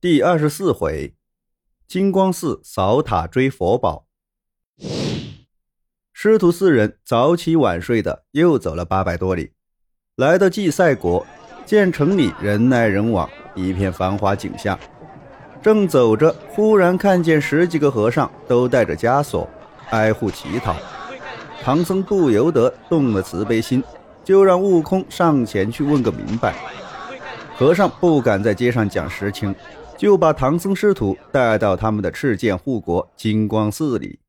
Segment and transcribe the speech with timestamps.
[0.00, 1.16] 第二十四回，
[1.88, 4.06] 金光寺扫塔追佛宝。
[6.12, 9.54] 师徒四人早起晚睡的，又走了八百多里，
[10.14, 11.26] 来到祭赛国，
[11.66, 14.78] 见城里人来人往，一片繁华景象。
[15.60, 19.50] 正走着，忽然看见十几个和尚都带着枷锁，
[19.90, 20.76] 挨户乞讨。
[21.60, 23.82] 唐僧不由得动了慈悲心，
[24.22, 26.54] 就让悟空上前去问个明白。
[27.56, 29.52] 和尚不敢在街上讲实情。
[29.98, 34.20] 就把唐僧师徒带到他们的赤剑护国金光寺里。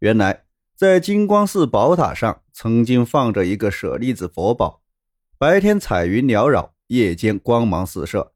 [0.00, 0.44] 原来，
[0.76, 4.82] 在金光寺宝塔上曾经放着一个舍利子佛宝，
[5.38, 8.32] 白天彩云缭绕，夜间光芒四射，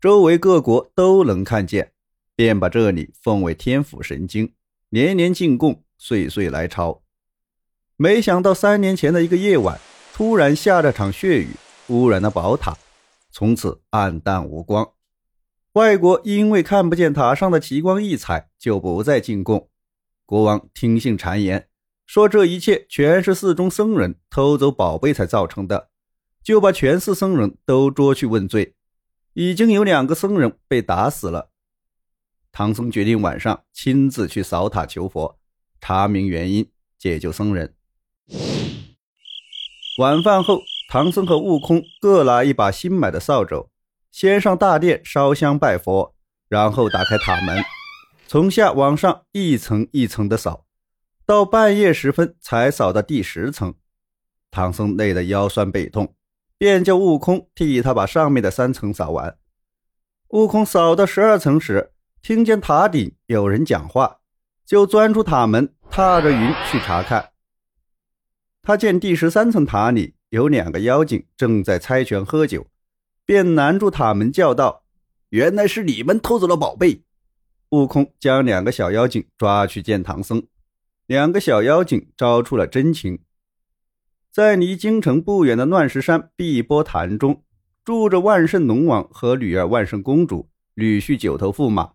[0.00, 1.92] 周围各国都能看见，
[2.36, 4.52] 便把这里奉为天府神经，
[4.90, 7.02] 年年进贡，岁岁来朝。
[7.96, 9.80] 没想到三年前的一个夜晚，
[10.12, 11.48] 突然下了场血雨，
[11.88, 12.76] 污染了宝塔，
[13.32, 14.92] 从此暗淡无光。
[15.74, 19.68] 外国因为看不见塔上的奇光异彩，就不再进贡。
[20.24, 21.68] 国王听信谗言，
[22.06, 25.88] 说这一切全是寺中僧人偷走宝贝才造成的，
[26.44, 28.76] 就把全寺僧人都捉去问罪。
[29.32, 31.50] 已经有两个僧人被打死了。
[32.52, 35.40] 唐僧决定晚上亲自去扫塔求佛，
[35.80, 37.74] 查明原因，解救僧人。
[39.98, 43.68] 晚饭后，唐僧和悟空各拿一把新买的扫帚。
[44.14, 46.14] 先上大殿烧香拜佛，
[46.48, 47.60] 然后打开塔门，
[48.28, 50.66] 从下往上一层一层的扫，
[51.26, 53.74] 到半夜时分才扫到第十层。
[54.52, 56.14] 唐僧累得腰酸背痛，
[56.56, 59.36] 便叫悟空替他把上面的三层扫完。
[60.28, 61.90] 悟空扫到十二层时，
[62.22, 64.18] 听见塔顶有人讲话，
[64.64, 67.30] 就钻出塔门，踏着云去查看。
[68.62, 72.64] 他见第十三层塔里有两个妖精正在猜拳喝酒。
[73.26, 74.84] 便拦住塔门，叫道
[75.30, 77.02] ：“原来是你们偷走了宝贝！”
[77.70, 80.46] 悟空将两个小妖精抓去见唐僧。
[81.06, 83.18] 两个小妖精招出了真情，
[84.30, 87.42] 在离京城不远的乱石山碧波潭中，
[87.84, 91.92] 住着万圣龙王和女儿万圣公主、女婿九头驸马。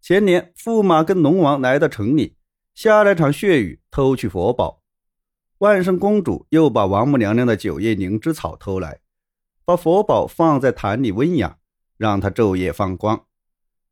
[0.00, 2.36] 前年，驸马跟龙王来到城里，
[2.74, 4.80] 下了场血雨，偷去佛宝。
[5.58, 9.00] 万圣公主又把王母娘娘的九叶灵芝草偷来。
[9.70, 11.56] 把佛宝放在坛里温养，
[11.96, 13.26] 让它昼夜放光。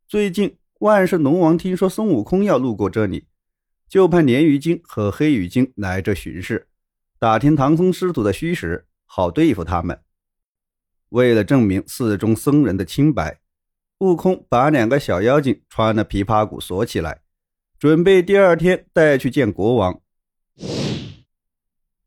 [0.08, 3.28] 最近万圣龙王听说孙悟空要路过这里，
[3.88, 6.66] 就派鲶鱼精和黑鱼精来这巡视，
[7.20, 10.00] 打听唐僧师徒的虚实，好对付他们。
[11.10, 13.38] 为了证明寺中僧人的清白，
[13.98, 17.20] 悟空把两个小妖精穿了琵琶骨锁起来，
[17.78, 20.00] 准备第二天带去见国王。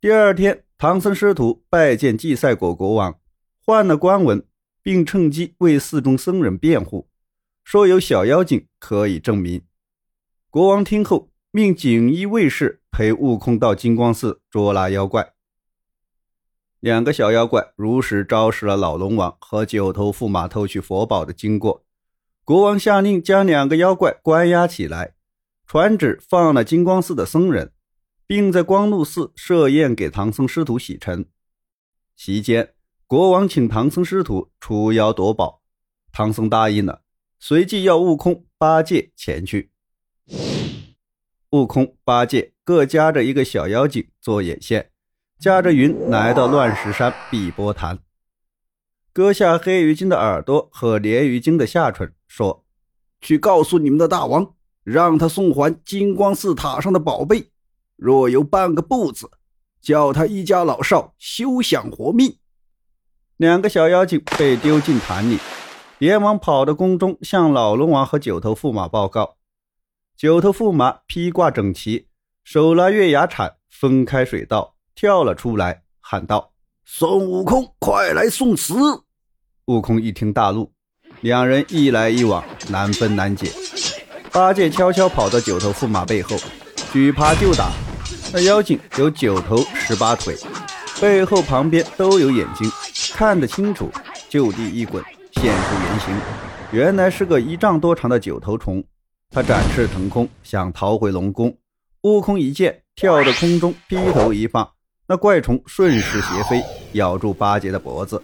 [0.01, 3.20] 第二天，唐僧师徒拜见祭赛国国王。
[3.63, 4.43] 换了官文，
[4.81, 7.07] 并趁机为寺中僧人辩护，
[7.63, 9.61] 说有小妖精可以证明。
[10.49, 15.33] 国王听后，命锦衣卫士陪悟空到金光寺捉拿妖怪。
[16.79, 21.85] 两个小妖怪如实昭示了老龙王和九头驸马偷取佛宝的经过。
[22.43, 25.13] 国王下令将两个妖怪关押起来，
[25.67, 27.71] 传旨放了金光寺的僧人，
[28.25, 31.27] 并在光禄寺设宴给唐僧师徒洗尘。
[32.15, 32.73] 席间。
[33.11, 35.61] 国王请唐僧师徒出妖夺宝，
[36.13, 37.01] 唐僧答应了，
[37.41, 39.69] 随即要悟空、八戒前去。
[41.49, 44.91] 悟空、八戒各夹着一个小妖精做眼线，
[45.37, 47.99] 驾着云来到乱石山碧波潭，
[49.11, 52.63] 割下黑鱼精的耳朵和鲢鱼精的下唇，说
[53.19, 54.55] ：“去告诉你们的大王，
[54.85, 57.51] 让他送还金光寺塔上的宝贝，
[57.97, 59.29] 若有半个不字，
[59.81, 62.37] 叫他一家老少休想活命。”
[63.41, 65.39] 两个小妖精被丢进潭里，
[65.97, 69.37] 连忙跑到宫中，向老龙王和九头驸马报告。
[70.15, 72.05] 九头驸马披挂整齐，
[72.43, 76.51] 手拿月牙铲，分开水道，跳了出来，喊道
[76.85, 78.75] ：“孙悟空，快来送死！”
[79.65, 80.71] 悟空一听大怒，
[81.21, 83.51] 两人一来一往，难分难解。
[84.31, 86.37] 八戒悄悄跑到九头驸马背后，
[86.93, 87.71] 举耙就打。
[88.31, 90.37] 那妖精有九头十八腿，
[91.01, 92.71] 背后旁边都有眼睛。
[93.13, 93.91] 看得清楚，
[94.29, 95.03] 就地一滚，
[95.33, 96.15] 现出原形，
[96.71, 98.83] 原来是个一丈多长的九头虫。
[99.29, 101.55] 他展翅腾空，想逃回龙宫。
[102.01, 104.67] 悟空一见，跳到空中，劈头一放，
[105.07, 106.63] 那怪虫顺势斜飞，
[106.93, 108.21] 咬住八戒的脖子。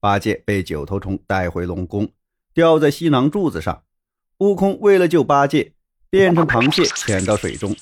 [0.00, 2.08] 八戒被九头虫带回龙宫，
[2.54, 3.82] 吊在西廊柱子上。
[4.38, 5.72] 悟空为了救八戒，
[6.08, 7.74] 变成螃蟹潜到水中。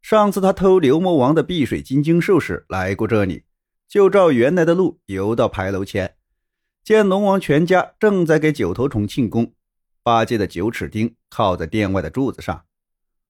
[0.00, 3.42] 上次他偷牛魔王的碧水金睛兽时来过这里。
[3.88, 6.16] 就照原来的路游到牌楼前，
[6.84, 9.54] 见龙王全家正在给九头虫庆功，
[10.02, 12.66] 八戒的九齿钉靠在殿外的柱子上，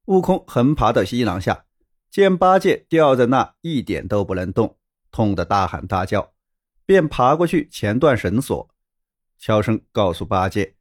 [0.06, 1.64] 悟空横爬到西廊下，
[2.10, 4.76] 见八戒吊在那一点都不能动，
[5.12, 6.32] 痛得大喊大叫，
[6.84, 8.68] 便爬过去钳断绳索，
[9.38, 10.74] 悄声告诉八戒，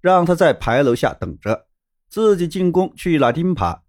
[0.00, 1.68] 让他在牌楼下等着，
[2.08, 3.82] 自己进宫去拿钉耙。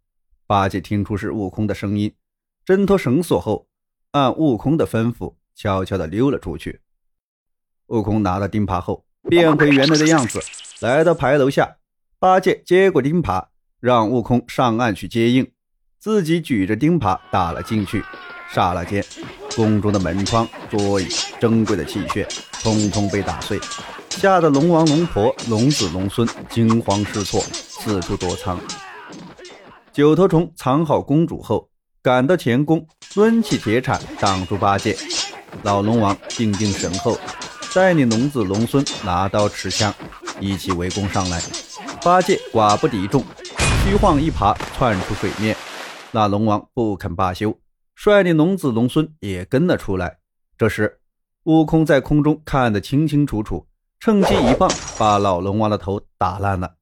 [0.45, 2.13] 八戒听出是悟空的声音，
[2.63, 3.67] 挣脱绳索后，
[4.11, 6.81] 按悟空的吩咐，悄悄地溜了出去。
[7.87, 10.41] 悟空拿到钉耙后，变回原来的样子，
[10.81, 11.77] 来到牌楼下。
[12.19, 13.47] 八戒接过钉耙，
[13.79, 15.49] 让悟空上岸去接应，
[15.97, 18.03] 自己举着钉耙打了进去。
[18.53, 19.01] 刹那间，
[19.55, 21.07] 宫中的门窗、桌椅、
[21.39, 22.27] 珍贵的器械，
[22.61, 23.57] 通通被打碎，
[24.09, 28.59] 吓得龙王、龙婆、龙子、龙孙惊慌失措，四处躲藏。
[29.93, 31.69] 九头虫藏好公主后，
[32.01, 34.95] 赶到前宫，抡起铁铲挡住八戒。
[35.63, 37.19] 老龙王定定神后，
[37.75, 39.93] 带领龙子龙孙拿刀持枪，
[40.39, 41.41] 一起围攻上来。
[42.01, 43.21] 八戒寡不敌众，
[43.83, 45.53] 虚晃一爬窜出水面。
[46.11, 47.53] 那龙王不肯罢休，
[47.95, 50.19] 率领龙子龙孙也跟了出来。
[50.57, 51.01] 这时，
[51.43, 53.67] 悟空在空中看得清清楚楚，
[53.99, 56.75] 趁机一棒把老龙王的头打烂了。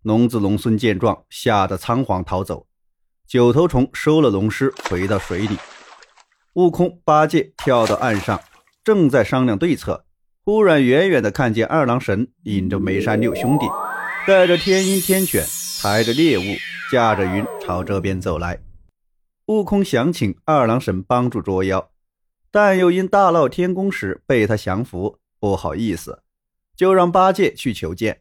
[0.00, 2.66] 龙子龙孙见状，吓得仓皇逃走。
[3.26, 5.56] 九头虫收了龙尸，回到水里。
[6.54, 8.40] 悟空、八戒跳到岸上，
[8.84, 10.04] 正在商量对策，
[10.44, 13.66] 忽然远远的看见二郎神引着梅山六兄弟，
[14.26, 15.44] 带着天鹰天犬，
[15.82, 16.42] 抬着猎物，
[16.92, 18.60] 驾着云朝这边走来。
[19.46, 21.90] 悟空想请二郎神帮助捉妖，
[22.50, 26.22] 但又因大闹天宫时被他降服，不好意思，
[26.76, 28.20] 就让八戒去求见。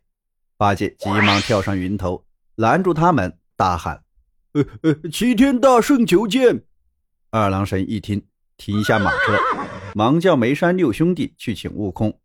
[0.57, 4.02] 八戒急忙跳上云头，拦住他们，大喊
[4.53, 6.63] ：“呃呃，齐天大圣求见！”
[7.31, 8.25] 二郎神一听，
[8.57, 9.37] 停下马车，
[9.95, 12.19] 忙叫梅山六兄弟去请悟空。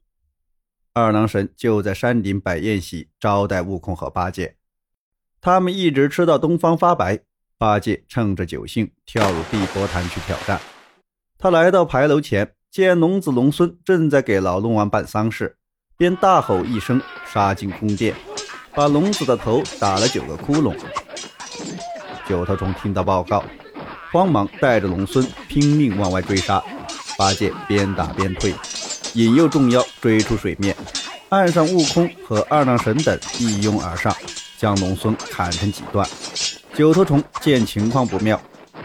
[0.92, 4.56] 二郎神就在山顶摆宴席招待悟空和八戒。
[5.40, 7.20] 他们一直吃到东方发白。
[7.56, 10.60] 八戒趁着酒兴，跳入碧波潭去挑战。
[11.38, 15.56] 他来到牌楼前，见龙子龙孙正在给老龙王办丧事，
[15.96, 18.14] 便大吼一声，杀进宫殿。
[18.75, 20.76] 把龙子的头打了九个窟窿。
[22.28, 23.42] 九头虫听到报告，
[24.12, 26.62] 慌忙带着龙孙拼命往外追杀。
[27.16, 28.54] 八戒边打边退，
[29.14, 30.76] 引诱众妖追出水面。
[31.30, 34.14] 岸上悟空和二郎神等一拥而上，
[34.58, 36.06] 将龙孙砍成几段。
[36.75, 38.38] 九头虫见情况不妙，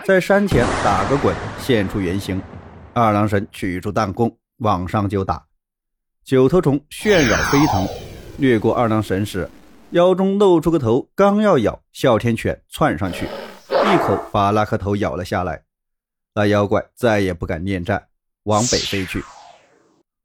[0.05, 2.41] 在山前打个滚，现出原形。
[2.93, 5.43] 二郎神取出弹弓，往上就打。
[6.23, 7.85] 九头虫炫扰飞腾，
[8.37, 9.49] 掠过二郎神时。
[9.93, 13.27] 腰中露出个头，刚要咬，哮天犬窜上去，
[13.69, 15.65] 一口把那颗头咬了下来。
[16.33, 18.07] 那妖怪再也不敢恋战，
[18.45, 19.23] 往北飞去。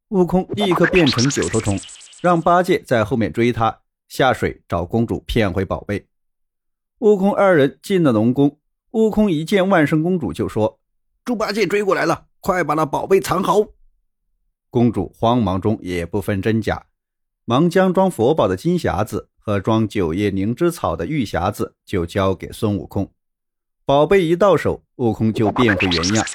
[0.08, 1.78] 悟空立刻变成九头虫，
[2.22, 6.08] 让八戒在后面追他，下水找公主骗回宝贝。
[7.00, 8.58] 悟空二人进了龙宫，
[8.92, 10.80] 悟空一见万圣公主就说
[11.26, 13.58] ：“猪八戒追过来了，快把那宝贝藏好。”
[14.70, 16.86] 公主慌忙中也不分真假，
[17.44, 19.28] 忙将装佛宝的金匣子。
[19.48, 23.10] 和装九叶灵芝草的玉匣子就交给孙悟空，
[23.86, 26.26] 宝贝一到手，悟空就变回原样。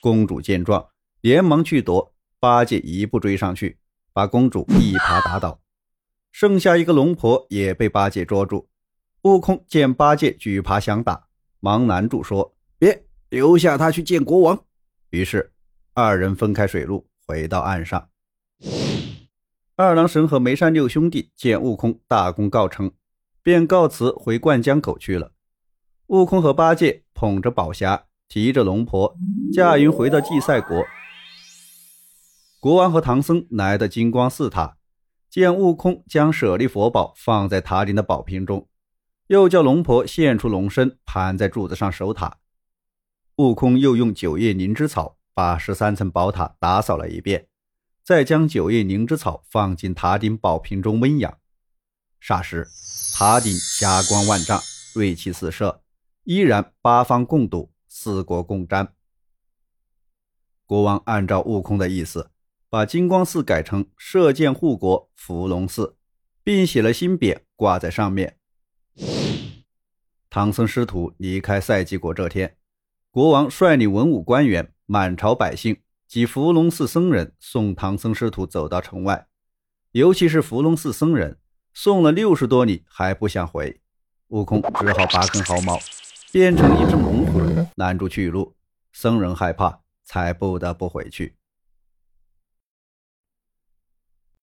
[0.00, 0.84] 公主见状，
[1.20, 3.78] 连忙去夺，八戒一步追上去，
[4.12, 5.60] 把公主一耙打倒。
[6.32, 8.68] 剩下一个龙婆也被八戒捉住。
[9.22, 11.28] 悟空见八戒举耙想打，
[11.60, 14.60] 忙拦住说：“别，留下他去见国王。”
[15.10, 15.52] 于是
[15.94, 18.08] 二人分开水路，回到岸上。
[19.80, 22.90] 二郎神和梅山六兄弟见悟空大功告成，
[23.44, 25.30] 便告辞回灌江口去了。
[26.08, 29.16] 悟空和八戒捧着宝匣，提着龙婆，
[29.52, 30.84] 驾云回到祭赛国。
[32.58, 34.78] 国王和唐僧来到金光寺塔，
[35.30, 38.68] 见悟空将舍利佛宝放在塔顶的宝瓶中，
[39.28, 42.38] 又叫龙婆现出龙身，盘在柱子上守塔。
[43.36, 47.46] 悟空又用九叶灵芝草把十三层宝塔打扫了一遍。
[48.08, 51.38] 再将九叶灵芝草放进塔顶宝瓶中温养，
[52.22, 52.66] 霎时
[53.14, 54.58] 塔顶霞光万丈，
[54.94, 55.82] 锐气四射，
[56.24, 58.88] 依然八方共睹，四国共瞻。
[60.64, 62.30] 国王按照悟空的意思，
[62.70, 65.98] 把金光寺改成射箭护国伏龙寺，
[66.42, 68.38] 并写了新匾挂在上面。
[70.30, 72.56] 唐僧师徒离开赛季国这天，
[73.10, 75.76] 国王率领文武官员、满朝百姓。
[76.08, 79.26] 及伏龙寺僧人送唐僧师徒走到城外，
[79.92, 81.38] 尤其是伏龙寺僧人
[81.74, 83.78] 送了六十多里还不想回，
[84.28, 85.78] 悟空只好拔根毫毛，
[86.32, 87.42] 变成一只猛虎
[87.76, 88.54] 拦住去路。
[88.90, 91.36] 僧人害怕，才不得不回去。